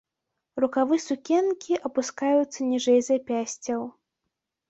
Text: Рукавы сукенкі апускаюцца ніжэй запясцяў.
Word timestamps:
Рукавы 0.63 0.97
сукенкі 1.07 1.73
апускаюцца 1.89 2.59
ніжэй 2.71 2.99
запясцяў. 3.09 3.81